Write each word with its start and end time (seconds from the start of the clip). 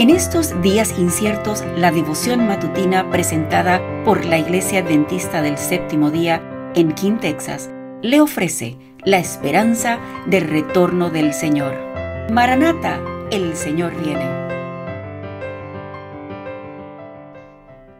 En 0.00 0.08
estos 0.08 0.62
días 0.62 0.98
inciertos, 0.98 1.62
la 1.76 1.92
devoción 1.92 2.46
matutina 2.46 3.10
presentada 3.10 3.82
por 4.02 4.24
la 4.24 4.38
Iglesia 4.38 4.80
Adventista 4.80 5.42
del 5.42 5.58
Séptimo 5.58 6.10
Día 6.10 6.40
en 6.74 6.94
King, 6.94 7.18
Texas, 7.20 7.68
le 8.00 8.22
ofrece 8.22 8.78
la 9.04 9.18
esperanza 9.18 10.00
del 10.26 10.48
retorno 10.48 11.10
del 11.10 11.34
Señor. 11.34 11.74
Maranata, 12.32 12.98
el 13.30 13.54
Señor 13.54 13.92
viene. 14.02 14.24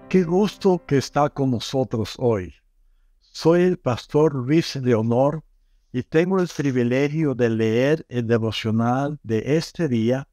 Qué 0.08 0.22
gusto 0.22 0.82
que 0.86 0.96
está 0.96 1.28
con 1.28 1.50
nosotros 1.50 2.14
hoy. 2.16 2.54
Soy 3.20 3.60
el 3.60 3.76
pastor 3.76 4.34
Luis 4.34 4.74
Leonor 4.76 5.44
y 5.92 6.02
tengo 6.02 6.40
el 6.40 6.48
privilegio 6.48 7.34
de 7.34 7.50
leer 7.50 8.06
el 8.08 8.26
devocional 8.26 9.18
de 9.22 9.58
este 9.58 9.86
día 9.86 10.26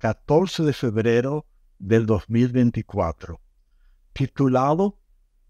14 0.00 0.62
de 0.62 0.72
febrero 0.72 1.44
del 1.78 2.06
2024, 2.06 3.38
titulado 4.14 4.98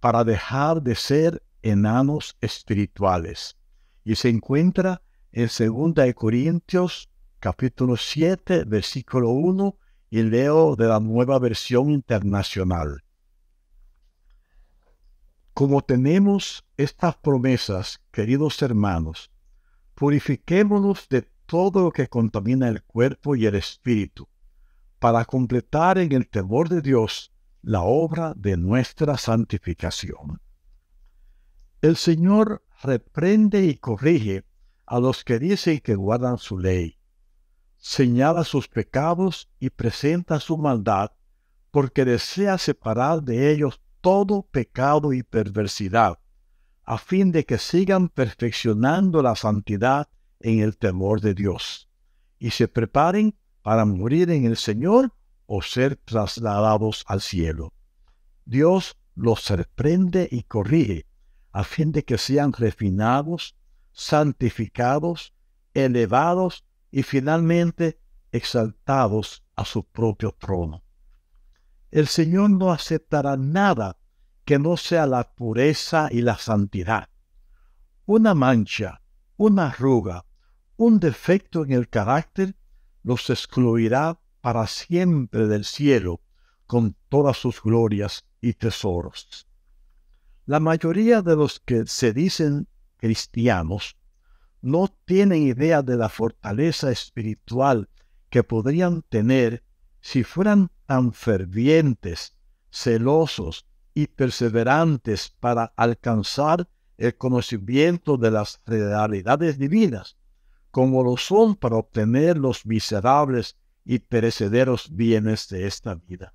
Para 0.01 0.25
dejar 0.25 0.83
de 0.83 0.97
ser 0.97 1.45
enanos 1.63 2.37
espirituales, 2.41 3.57
y 4.03 4.17
se 4.17 4.29
encuentra 4.29 5.03
en 5.31 5.47
2 5.47 6.15
Corintios 6.17 7.09
capítulo 7.39 7.97
7, 7.97 8.65
versículo 8.65 9.29
1, 9.29 9.79
y 10.11 10.23
leo 10.25 10.75
de 10.75 10.89
la 10.89 10.99
nueva 10.99 11.39
versión 11.39 11.89
internacional. 11.91 13.05
Como 15.55 15.81
tenemos 15.81 16.65
estas 16.77 17.17
promesas, 17.19 18.01
queridos 18.11 18.61
hermanos, 18.63 19.31
purifiquémonos 19.95 21.09
de 21.09 21.23
todo 21.47 21.85
lo 21.85 21.93
que 21.93 22.09
contamina 22.09 22.69
el 22.69 22.83
cuerpo 22.83 23.37
y 23.37 23.47
el 23.47 23.55
espíritu, 23.55 24.27
para 25.01 25.25
completar 25.25 25.99
en 25.99 26.13
el 26.13 26.29
temor 26.29 26.69
de 26.69 26.83
Dios 26.83 27.33
la 27.63 27.81
obra 27.81 28.35
de 28.37 28.57
nuestra 28.57 29.17
santificación. 29.17 30.41
El 31.81 31.97
Señor 31.97 32.63
reprende 32.83 33.65
y 33.65 33.77
corrige 33.77 34.45
a 34.87 35.01
los 35.01 35.25
que 35.25 35.39
dicen 35.39 35.81
que 35.81 35.95
guardan 35.95 36.37
su 36.37 36.59
ley, 36.59 36.99
señala 37.79 38.45
sus 38.45 38.69
pecados 38.69 39.49
y 39.59 39.71
presenta 39.71 40.39
su 40.39 40.59
maldad, 40.59 41.13
porque 41.71 42.05
desea 42.05 42.59
separar 42.59 43.23
de 43.23 43.51
ellos 43.53 43.81
todo 44.03 44.43
pecado 44.43 45.15
y 45.15 45.23
perversidad, 45.23 46.19
a 46.85 46.99
fin 46.99 47.33
de 47.33 47.47
que 47.47 47.57
sigan 47.57 48.09
perfeccionando 48.11 49.23
la 49.23 49.35
santidad 49.35 50.09
en 50.41 50.61
el 50.61 50.77
temor 50.77 51.23
de 51.23 51.33
Dios, 51.33 51.89
y 52.39 52.51
se 52.51 52.69
preparen 52.69 53.35
para 53.63 53.85
morir 53.85 54.31
en 54.31 54.45
el 54.45 54.57
Señor 54.57 55.13
o 55.47 55.63
ser 55.63 55.97
trasladados 55.97 57.05
al 57.07 57.21
cielo. 57.21 57.73
Dios 58.45 58.97
los 59.15 59.41
sorprende 59.41 60.29
y 60.31 60.45
corrige 60.45 61.07
a 61.53 61.65
fin 61.65 61.93
de 61.93 62.05
que 62.05 62.19
sean 62.19 62.53
refinados, 62.53 63.57
santificados, 63.93 65.35
elevados 65.75 66.65
y 66.91 67.03
finalmente 67.03 68.01
exaltados 68.33 69.43
a 69.57 69.65
su 69.65 69.85
propio 69.85 70.33
trono. 70.33 70.85
El 71.91 72.07
Señor 72.07 72.51
no 72.51 72.71
aceptará 72.71 73.37
nada 73.37 73.97
que 74.45 74.59
no 74.59 74.77
sea 74.77 75.07
la 75.07 75.35
pureza 75.35 76.09
y 76.11 76.23
la 76.23 76.37
santidad. 76.39 77.09
Una 78.07 78.35
mancha, 78.35 79.03
una 79.37 79.69
arruga, 79.69 80.25
un 80.77 80.99
defecto 80.99 81.65
en 81.65 81.73
el 81.73 81.89
carácter 81.89 82.55
los 83.03 83.31
excluirá 83.31 84.19
para 84.41 84.67
siempre 84.67 85.47
del 85.47 85.65
cielo 85.65 86.21
con 86.67 86.97
todas 87.09 87.37
sus 87.37 87.63
glorias 87.63 88.25
y 88.41 88.55
tesoros. 88.55 89.47
La 90.47 90.61
mayoría 90.61 91.23
de 91.23 91.37
los 91.37 91.61
que 91.61 91.87
se 91.87 92.13
dicen 92.13 92.69
cristianos 92.97 93.97
no 94.63 94.89
tienen 95.05 95.43
idea 95.43 95.83
de 95.83 95.97
la 95.97 96.09
fortaleza 96.09 96.91
espiritual 96.91 97.89
que 98.29 98.43
podrían 98.43 99.03
tener 99.03 99.65
si 100.01 100.23
fueran 100.23 100.71
tan 100.87 101.13
fervientes, 101.13 102.37
celosos 102.71 103.67
y 103.95 104.07
perseverantes 104.07 105.35
para 105.41 105.73
alcanzar 105.77 106.69
el 106.99 107.17
conocimiento 107.17 108.17
de 108.17 108.31
las 108.31 108.61
realidades 108.67 109.59
divinas 109.59 110.17
como 110.71 111.03
lo 111.03 111.17
son 111.17 111.57
para 111.57 111.77
obtener 111.77 112.37
los 112.37 112.67
miserables 112.67 113.57
y 113.85 113.99
perecederos 113.99 114.89
bienes 114.95 115.49
de 115.49 115.67
esta 115.67 115.95
vida. 115.95 116.35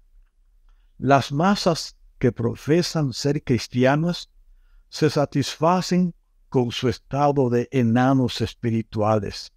Las 0.97 1.31
masas 1.31 1.97
que 2.19 2.31
profesan 2.31 3.13
ser 3.13 3.44
cristianas 3.44 4.29
se 4.90 5.09
satisfacen 5.09 6.13
con 6.50 6.72
su 6.72 6.88
estado 6.90 7.50
de 7.50 7.68
enanos 7.72 8.41
espirituales. 8.41 9.51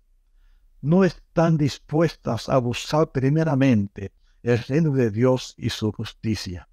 No 0.81 1.05
están 1.05 1.57
dispuestas 1.57 2.49
a 2.49 2.59
buscar 2.59 3.11
primeramente 3.11 4.13
el 4.43 4.59
reino 4.59 4.93
de 4.93 5.11
Dios 5.11 5.55
y 5.57 5.71
su 5.71 5.93
justicia. 5.93 6.69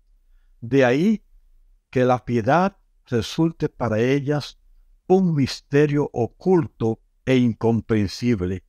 De 0.62 0.86
ahí 0.86 1.24
que 1.90 2.06
la 2.06 2.24
piedad 2.24 2.78
resulte 3.06 3.70
para 3.70 4.00
ellas 4.00 4.58
un 5.08 5.36
misterio 5.36 6.10
oculto 6.12 7.00
e 7.26 7.38
incomprensible, 7.38 8.64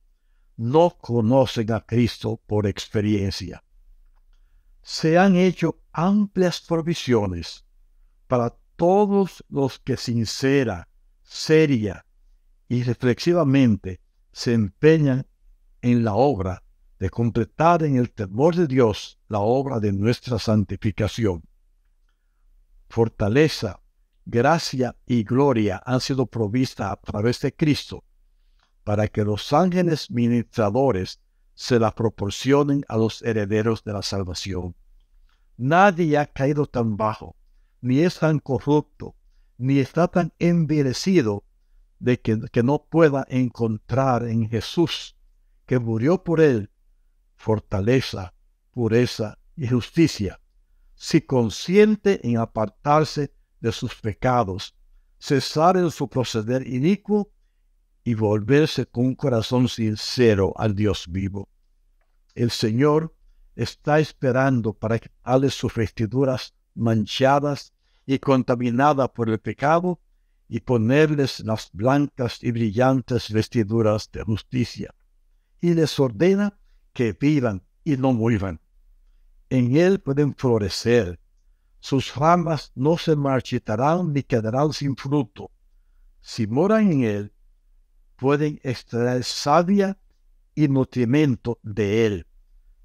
no 0.57 0.89
conocen 0.89 1.71
a 1.71 1.81
Cristo 1.81 2.41
por 2.47 2.65
experiencia. 2.65 3.63
Se 4.81 5.17
han 5.17 5.35
hecho 5.35 5.79
amplias 5.91 6.61
provisiones 6.61 7.65
para 8.27 8.55
todos 8.75 9.43
los 9.49 9.79
que 9.79 9.97
sincera, 9.97 10.87
seria 11.23 12.05
y 12.67 12.83
reflexivamente 12.83 14.01
se 14.31 14.53
empeñan 14.53 15.27
en 15.81 16.03
la 16.03 16.13
obra 16.15 16.63
de 16.99 17.09
completar 17.09 17.83
en 17.83 17.97
el 17.97 18.11
temor 18.11 18.55
de 18.55 18.67
Dios 18.67 19.19
la 19.27 19.39
obra 19.39 19.79
de 19.79 19.91
nuestra 19.93 20.39
santificación. 20.39 21.43
Fortaleza, 22.89 23.81
gracia 24.25 24.95
y 25.05 25.23
gloria 25.23 25.81
han 25.85 26.01
sido 26.01 26.25
provistas 26.25 26.91
a 26.91 26.95
través 26.95 27.39
de 27.41 27.53
Cristo 27.53 28.03
para 28.87 29.09
que 29.09 29.25
los 29.25 29.51
ángeles 29.51 30.09
ministradores 30.09 31.19
se 31.55 31.77
la 31.77 31.91
proporcionen 31.91 32.85
a 32.87 32.95
los 32.95 33.21
herederos 33.21 33.83
de 33.83 33.91
la 33.91 34.01
salvación. 34.01 34.77
Nadie 35.57 36.17
ha 36.17 36.25
caído 36.25 36.67
tan 36.67 36.95
bajo, 36.95 37.35
ni 37.81 37.99
es 37.99 38.19
tan 38.19 38.39
corrupto, 38.39 39.13
ni 39.57 39.79
está 39.79 40.07
tan 40.07 40.31
envilecido 40.39 41.43
de 41.99 42.21
que, 42.21 42.39
que 42.49 42.63
no 42.63 42.85
pueda 42.89 43.25
encontrar 43.27 44.23
en 44.23 44.47
Jesús, 44.47 45.17
que 45.65 45.79
murió 45.79 46.23
por 46.23 46.39
él, 46.39 46.71
fortaleza, 47.35 48.35
pureza 48.71 49.37
y 49.57 49.67
justicia, 49.67 50.39
si 50.95 51.19
consciente 51.19 52.25
en 52.25 52.37
apartarse 52.37 53.33
de 53.59 53.73
sus 53.73 53.95
pecados, 53.95 54.77
cesar 55.19 55.75
en 55.75 55.91
su 55.91 56.07
proceder 56.07 56.65
inicuo 56.65 57.33
y 58.07 58.13
volverse 58.13 58.85
con 58.85 59.07
un 59.07 59.15
corazón 59.15 59.67
sincero 59.67 60.53
al 60.55 60.73
Dios 60.73 61.07
vivo. 61.09 61.49
El 62.35 62.51
Señor 62.51 63.13
está 63.53 63.99
esperando 63.99 64.71
para 64.71 64.97
quitarle 64.97 65.49
sus 65.49 65.75
vestiduras 65.75 66.53
manchadas 66.73 67.73
y 68.05 68.17
contaminadas 68.19 69.09
por 69.09 69.29
el 69.29 69.39
pecado 69.39 69.99
y 70.47 70.61
ponerles 70.61 71.41
las 71.41 71.69
blancas 71.73 72.41
y 72.41 72.51
brillantes 72.51 73.29
vestiduras 73.29 74.09
de 74.13 74.23
justicia. 74.23 74.95
Y 75.59 75.73
les 75.73 75.99
ordena 75.99 76.57
que 76.93 77.11
vivan 77.11 77.61
y 77.83 77.97
no 77.97 78.13
muevan. 78.13 78.61
En 79.49 79.75
él 79.75 79.99
pueden 79.99 80.33
florecer. 80.33 81.19
Sus 81.81 82.15
ramas 82.15 82.71
no 82.73 82.97
se 82.97 83.17
marchitarán 83.17 84.13
ni 84.13 84.23
quedarán 84.23 84.71
sin 84.71 84.95
fruto. 84.95 85.51
Si 86.21 86.47
moran 86.47 86.89
en 86.89 87.03
él, 87.03 87.33
pueden 88.17 88.59
extraer 88.63 89.23
savia 89.23 89.97
y 90.55 90.67
nutrimento 90.67 91.59
de 91.63 92.05
él, 92.05 92.27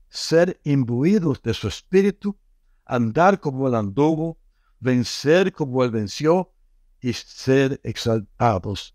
ser 0.08 0.60
imbuidos 0.62 1.42
de 1.42 1.54
su 1.54 1.68
espíritu, 1.68 2.38
andar 2.84 3.40
como 3.40 3.66
el 3.66 3.74
anduvo, 3.74 4.38
vencer 4.78 5.52
como 5.52 5.82
él 5.82 5.90
venció 5.90 6.52
y 7.00 7.14
ser 7.14 7.80
exaltados 7.82 8.94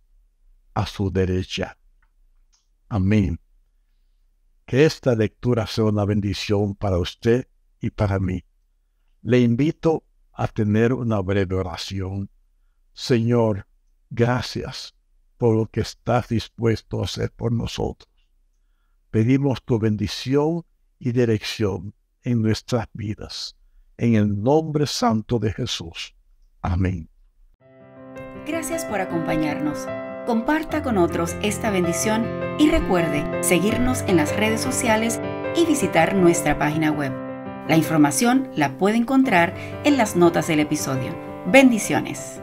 a 0.76 0.86
su 0.86 1.12
derecha. 1.12 1.78
Amén. 2.88 3.40
Que 4.66 4.86
esta 4.86 5.16
lectura 5.16 5.66
sea 5.66 5.86
una 5.86 6.06
bendición 6.06 6.76
para 6.76 7.00
usted 7.00 7.48
y 7.82 7.90
para 7.90 8.20
mí. 8.20 8.44
Le 9.24 9.40
invito 9.40 10.06
a 10.34 10.48
tener 10.48 10.94
una 10.94 11.20
breve 11.20 11.56
oración. 11.56 12.30
Señor, 12.94 13.66
gracias 14.10 14.97
por 15.38 15.56
lo 15.56 15.68
que 15.68 15.82
estás 15.82 16.30
dispuesto 16.30 17.02
a 17.02 17.06
hacer 17.06 17.32
por 17.32 17.52
nosotros. 17.52 18.10
Pedimos 19.12 19.64
tu 19.64 19.80
bendición 19.80 20.66
y 21.00 21.12
dirección 21.12 21.94
en 22.24 22.42
nuestras 22.42 22.88
vidas. 22.94 23.56
En 23.98 24.16
el 24.16 24.42
nombre 24.42 24.86
santo 24.86 25.40
de 25.40 25.54
Jesús. 25.54 26.16
Amén. 26.62 27.10
Gracias 28.46 28.86
por 28.86 29.02
acompañarnos. 29.02 29.88
Comparta 30.26 30.84
con 30.84 30.98
otros 30.98 31.36
esta 31.42 31.72
bendición 31.72 32.26
y 32.60 32.70
recuerde 32.70 33.44
seguirnos 33.44 34.02
en 34.02 34.18
las 34.18 34.36
redes 34.36 34.62
sociales 34.62 35.22
y 35.56 35.66
visitar 35.66 36.16
nuestra 36.16 36.60
página 36.60 36.92
web. 36.92 37.14
La 37.68 37.76
información 37.76 38.50
la 38.56 38.78
puede 38.78 38.98
encontrar 38.98 39.56
en 39.84 39.98
las 39.98 40.16
notas 40.16 40.48
del 40.48 40.60
episodio. 40.60 41.16
Bendiciones. 41.48 42.42